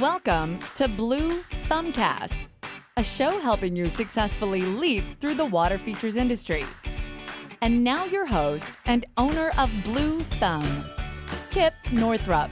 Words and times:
Welcome 0.00 0.58
to 0.74 0.88
Blue 0.88 1.42
Thumbcast, 1.70 2.36
a 2.98 3.02
show 3.02 3.40
helping 3.40 3.74
you 3.74 3.88
successfully 3.88 4.60
leap 4.60 5.04
through 5.22 5.36
the 5.36 5.46
water 5.46 5.78
features 5.78 6.18
industry. 6.18 6.66
And 7.62 7.82
now, 7.82 8.04
your 8.04 8.26
host 8.26 8.72
and 8.84 9.06
owner 9.16 9.52
of 9.56 9.70
Blue 9.84 10.20
Thumb, 10.38 10.84
Kip 11.50 11.72
Northrup. 11.92 12.50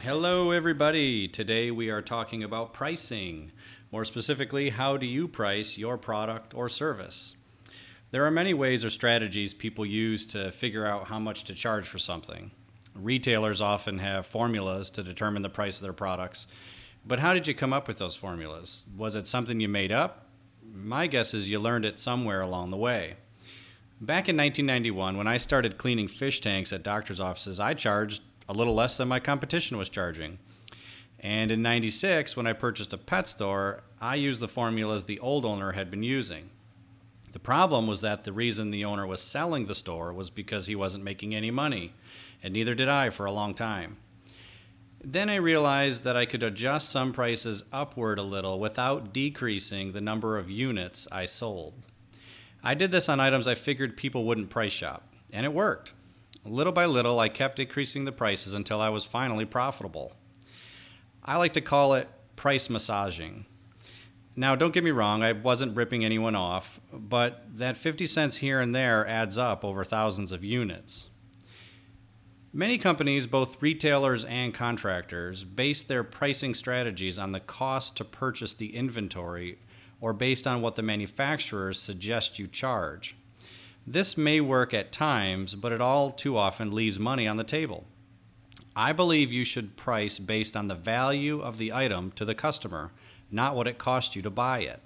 Hello, 0.00 0.52
everybody. 0.52 1.26
Today 1.26 1.72
we 1.72 1.90
are 1.90 2.02
talking 2.02 2.44
about 2.44 2.72
pricing. 2.72 3.50
More 3.90 4.04
specifically, 4.04 4.70
how 4.70 4.96
do 4.96 5.06
you 5.06 5.26
price 5.26 5.76
your 5.76 5.98
product 5.98 6.54
or 6.54 6.68
service? 6.68 7.34
There 8.12 8.24
are 8.24 8.30
many 8.30 8.54
ways 8.54 8.84
or 8.84 8.90
strategies 8.90 9.52
people 9.52 9.84
use 9.84 10.26
to 10.26 10.52
figure 10.52 10.86
out 10.86 11.08
how 11.08 11.18
much 11.18 11.42
to 11.44 11.54
charge 11.54 11.88
for 11.88 11.98
something. 11.98 12.52
Retailers 12.94 13.60
often 13.60 13.98
have 13.98 14.26
formulas 14.26 14.90
to 14.90 15.02
determine 15.02 15.42
the 15.42 15.48
price 15.48 15.78
of 15.78 15.82
their 15.82 15.92
products. 15.92 16.46
But 17.06 17.20
how 17.20 17.34
did 17.34 17.48
you 17.48 17.54
come 17.54 17.72
up 17.72 17.88
with 17.88 17.98
those 17.98 18.16
formulas? 18.16 18.84
Was 18.96 19.16
it 19.16 19.26
something 19.26 19.60
you 19.60 19.68
made 19.68 19.92
up? 19.92 20.26
My 20.72 21.06
guess 21.06 21.34
is 21.34 21.50
you 21.50 21.58
learned 21.58 21.84
it 21.84 21.98
somewhere 21.98 22.40
along 22.40 22.70
the 22.70 22.76
way. 22.76 23.16
Back 24.00 24.28
in 24.28 24.36
1991, 24.36 25.16
when 25.16 25.26
I 25.26 25.36
started 25.36 25.78
cleaning 25.78 26.08
fish 26.08 26.40
tanks 26.40 26.72
at 26.72 26.82
doctors' 26.82 27.20
offices, 27.20 27.60
I 27.60 27.74
charged 27.74 28.22
a 28.48 28.52
little 28.52 28.74
less 28.74 28.96
than 28.96 29.08
my 29.08 29.20
competition 29.20 29.78
was 29.78 29.88
charging. 29.88 30.38
And 31.20 31.52
in 31.52 31.62
96, 31.62 32.36
when 32.36 32.46
I 32.46 32.52
purchased 32.52 32.92
a 32.92 32.98
pet 32.98 33.28
store, 33.28 33.84
I 34.00 34.16
used 34.16 34.40
the 34.40 34.48
formulas 34.48 35.04
the 35.04 35.20
old 35.20 35.44
owner 35.44 35.72
had 35.72 35.90
been 35.90 36.02
using. 36.02 36.50
The 37.32 37.38
problem 37.38 37.86
was 37.86 38.02
that 38.02 38.24
the 38.24 38.32
reason 38.32 38.70
the 38.70 38.84
owner 38.84 39.06
was 39.06 39.22
selling 39.22 39.66
the 39.66 39.74
store 39.74 40.12
was 40.12 40.30
because 40.30 40.66
he 40.66 40.76
wasn't 40.76 41.04
making 41.04 41.34
any 41.34 41.50
money, 41.50 41.94
and 42.42 42.52
neither 42.52 42.74
did 42.74 42.88
I 42.88 43.10
for 43.10 43.26
a 43.26 43.32
long 43.32 43.54
time. 43.54 43.96
Then 45.04 45.28
I 45.28 45.36
realized 45.36 46.04
that 46.04 46.16
I 46.16 46.26
could 46.26 46.42
adjust 46.42 46.90
some 46.90 47.12
prices 47.12 47.64
upward 47.72 48.18
a 48.18 48.22
little 48.22 48.60
without 48.60 49.12
decreasing 49.12 49.92
the 49.92 50.00
number 50.00 50.38
of 50.38 50.50
units 50.50 51.08
I 51.10 51.24
sold. 51.24 51.74
I 52.62 52.74
did 52.74 52.92
this 52.92 53.08
on 53.08 53.18
items 53.18 53.48
I 53.48 53.56
figured 53.56 53.96
people 53.96 54.24
wouldn't 54.24 54.50
price 54.50 54.72
shop, 54.72 55.02
and 55.32 55.44
it 55.44 55.52
worked. 55.52 55.92
Little 56.44 56.72
by 56.72 56.86
little, 56.86 57.18
I 57.18 57.28
kept 57.28 57.58
increasing 57.58 58.04
the 58.04 58.12
prices 58.12 58.54
until 58.54 58.80
I 58.80 58.90
was 58.90 59.04
finally 59.04 59.44
profitable. 59.44 60.12
I 61.24 61.36
like 61.36 61.54
to 61.54 61.60
call 61.60 61.94
it 61.94 62.08
price 62.36 62.68
massaging. 62.68 63.46
Now, 64.34 64.54
don't 64.54 64.72
get 64.72 64.84
me 64.84 64.90
wrong, 64.90 65.22
I 65.22 65.32
wasn't 65.32 65.76
ripping 65.76 66.04
anyone 66.04 66.34
off, 66.34 66.80
but 66.92 67.44
that 67.58 67.76
50 67.76 68.06
cents 68.06 68.38
here 68.38 68.60
and 68.60 68.74
there 68.74 69.06
adds 69.06 69.36
up 69.36 69.62
over 69.64 69.84
thousands 69.84 70.32
of 70.32 70.42
units. 70.42 71.10
Many 72.54 72.78
companies, 72.78 73.26
both 73.26 73.60
retailers 73.62 74.24
and 74.24 74.54
contractors, 74.54 75.44
base 75.44 75.82
their 75.82 76.04
pricing 76.04 76.54
strategies 76.54 77.18
on 77.18 77.32
the 77.32 77.40
cost 77.40 77.96
to 77.96 78.04
purchase 78.04 78.54
the 78.54 78.74
inventory 78.74 79.58
or 80.00 80.12
based 80.12 80.46
on 80.46 80.60
what 80.60 80.76
the 80.76 80.82
manufacturers 80.82 81.78
suggest 81.78 82.38
you 82.38 82.46
charge. 82.46 83.16
This 83.86 84.16
may 84.16 84.40
work 84.40 84.72
at 84.74 84.92
times, 84.92 85.54
but 85.54 85.72
it 85.72 85.80
all 85.80 86.10
too 86.10 86.36
often 86.36 86.74
leaves 86.74 86.98
money 86.98 87.26
on 87.26 87.36
the 87.36 87.44
table. 87.44 87.86
I 88.76 88.92
believe 88.92 89.32
you 89.32 89.44
should 89.44 89.76
price 89.76 90.18
based 90.18 90.56
on 90.56 90.68
the 90.68 90.74
value 90.74 91.40
of 91.40 91.58
the 91.58 91.72
item 91.72 92.12
to 92.12 92.24
the 92.24 92.34
customer 92.34 92.92
not 93.32 93.56
what 93.56 93.66
it 93.66 93.78
cost 93.78 94.14
you 94.14 94.22
to 94.22 94.30
buy 94.30 94.60
it. 94.60 94.80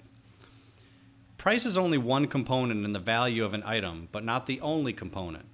Price 1.37 1.65
is 1.65 1.77
only 1.77 1.97
one 1.97 2.27
component 2.27 2.83
in 2.83 2.93
the 2.93 2.99
value 2.99 3.45
of 3.45 3.53
an 3.53 3.63
item, 3.65 4.09
but 4.11 4.23
not 4.23 4.47
the 4.47 4.59
only 4.61 4.93
component. 4.93 5.45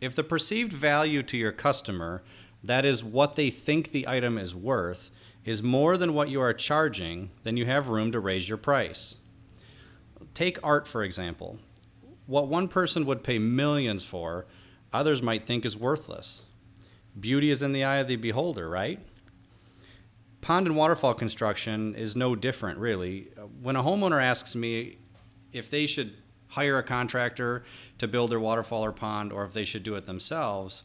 If 0.00 0.14
the 0.14 0.24
perceived 0.24 0.72
value 0.72 1.22
to 1.24 1.36
your 1.36 1.52
customer, 1.52 2.22
that 2.62 2.84
is, 2.84 3.04
what 3.04 3.36
they 3.36 3.50
think 3.50 3.90
the 3.90 4.08
item 4.08 4.38
is 4.38 4.54
worth, 4.54 5.10
is 5.44 5.62
more 5.62 5.96
than 5.98 6.14
what 6.14 6.30
you 6.30 6.40
are 6.40 6.54
charging, 6.54 7.30
then 7.42 7.56
you 7.56 7.66
have 7.66 7.88
room 7.88 8.10
to 8.12 8.20
raise 8.20 8.48
your 8.48 8.58
price. 8.58 9.16
Take 10.32 10.58
art, 10.62 10.86
for 10.86 11.02
example. 11.04 11.58
What 12.26 12.48
one 12.48 12.68
person 12.68 13.04
would 13.04 13.22
pay 13.22 13.38
millions 13.38 14.04
for, 14.04 14.46
others 14.92 15.22
might 15.22 15.46
think 15.46 15.64
is 15.66 15.76
worthless. 15.76 16.44
Beauty 17.18 17.50
is 17.50 17.62
in 17.62 17.72
the 17.72 17.84
eye 17.84 17.96
of 17.96 18.08
the 18.08 18.16
beholder, 18.16 18.68
right? 18.68 19.00
Pond 20.44 20.66
and 20.66 20.76
waterfall 20.76 21.14
construction 21.14 21.94
is 21.94 22.14
no 22.14 22.36
different, 22.36 22.78
really. 22.78 23.28
When 23.62 23.76
a 23.76 23.82
homeowner 23.82 24.22
asks 24.22 24.54
me 24.54 24.98
if 25.54 25.70
they 25.70 25.86
should 25.86 26.12
hire 26.48 26.76
a 26.76 26.82
contractor 26.82 27.64
to 27.96 28.06
build 28.06 28.30
their 28.30 28.38
waterfall 28.38 28.84
or 28.84 28.92
pond 28.92 29.32
or 29.32 29.46
if 29.46 29.54
they 29.54 29.64
should 29.64 29.82
do 29.82 29.94
it 29.94 30.04
themselves, 30.04 30.82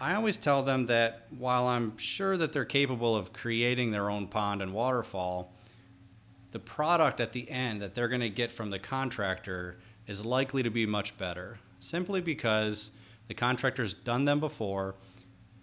I 0.00 0.14
always 0.14 0.36
tell 0.36 0.64
them 0.64 0.86
that 0.86 1.28
while 1.38 1.68
I'm 1.68 1.96
sure 1.96 2.36
that 2.36 2.52
they're 2.52 2.64
capable 2.64 3.14
of 3.14 3.32
creating 3.32 3.92
their 3.92 4.10
own 4.10 4.26
pond 4.26 4.60
and 4.60 4.74
waterfall, 4.74 5.52
the 6.50 6.58
product 6.58 7.20
at 7.20 7.32
the 7.32 7.48
end 7.48 7.80
that 7.82 7.94
they're 7.94 8.08
going 8.08 8.20
to 8.20 8.28
get 8.28 8.50
from 8.50 8.70
the 8.70 8.80
contractor 8.80 9.76
is 10.08 10.26
likely 10.26 10.64
to 10.64 10.70
be 10.70 10.86
much 10.86 11.16
better 11.16 11.58
simply 11.78 12.20
because 12.20 12.90
the 13.28 13.34
contractor's 13.34 13.94
done 13.94 14.24
them 14.24 14.40
before, 14.40 14.96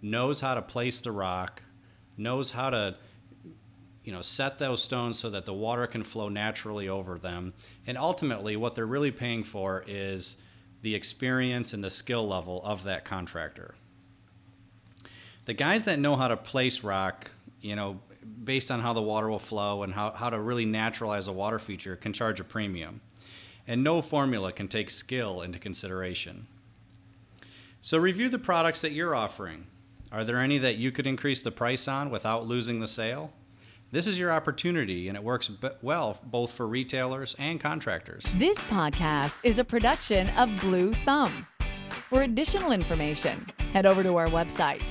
knows 0.00 0.40
how 0.40 0.54
to 0.54 0.62
place 0.62 1.02
the 1.02 1.12
rock, 1.12 1.62
knows 2.16 2.52
how 2.52 2.70
to 2.70 2.96
you 4.04 4.12
know 4.12 4.20
set 4.20 4.58
those 4.58 4.82
stones 4.82 5.18
so 5.18 5.30
that 5.30 5.46
the 5.46 5.54
water 5.54 5.86
can 5.86 6.02
flow 6.02 6.28
naturally 6.28 6.88
over 6.88 7.18
them. 7.18 7.54
And 7.86 7.96
ultimately 7.96 8.56
what 8.56 8.74
they're 8.74 8.86
really 8.86 9.10
paying 9.10 9.44
for 9.44 9.84
is 9.86 10.36
the 10.82 10.94
experience 10.94 11.72
and 11.72 11.82
the 11.82 11.90
skill 11.90 12.26
level 12.26 12.62
of 12.64 12.84
that 12.84 13.04
contractor. 13.04 13.74
The 15.46 15.54
guys 15.54 15.84
that 15.84 15.98
know 15.98 16.16
how 16.16 16.28
to 16.28 16.36
place 16.36 16.84
rock 16.84 17.30
you 17.60 17.76
know 17.76 18.00
based 18.42 18.70
on 18.70 18.80
how 18.80 18.92
the 18.92 19.02
water 19.02 19.28
will 19.28 19.38
flow 19.38 19.82
and 19.82 19.92
how, 19.92 20.10
how 20.10 20.30
to 20.30 20.38
really 20.38 20.64
naturalize 20.64 21.26
a 21.28 21.32
water 21.32 21.58
feature 21.58 21.96
can 21.96 22.12
charge 22.12 22.40
a 22.40 22.44
premium. 22.44 23.00
And 23.66 23.82
no 23.82 24.02
formula 24.02 24.52
can 24.52 24.68
take 24.68 24.90
skill 24.90 25.40
into 25.40 25.58
consideration. 25.58 26.46
So 27.80 27.98
review 27.98 28.28
the 28.28 28.38
products 28.38 28.80
that 28.82 28.92
you're 28.92 29.14
offering 29.14 29.66
are 30.14 30.22
there 30.22 30.38
any 30.38 30.58
that 30.58 30.76
you 30.76 30.92
could 30.92 31.08
increase 31.08 31.42
the 31.42 31.50
price 31.50 31.88
on 31.88 32.08
without 32.08 32.46
losing 32.46 32.78
the 32.78 32.86
sale? 32.86 33.32
This 33.90 34.06
is 34.06 34.16
your 34.16 34.30
opportunity, 34.30 35.08
and 35.08 35.16
it 35.16 35.24
works 35.24 35.50
well 35.82 36.20
both 36.22 36.52
for 36.52 36.68
retailers 36.68 37.34
and 37.36 37.58
contractors. 37.58 38.24
This 38.36 38.58
podcast 38.58 39.40
is 39.42 39.58
a 39.58 39.64
production 39.64 40.28
of 40.30 40.48
Blue 40.60 40.94
Thumb. 41.04 41.48
For 42.10 42.22
additional 42.22 42.70
information, 42.70 43.44
head 43.72 43.86
over 43.86 44.04
to 44.04 44.16
our 44.16 44.28
website, 44.28 44.82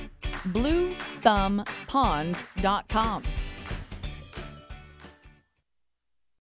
bluethumbponds.com. 0.48 3.22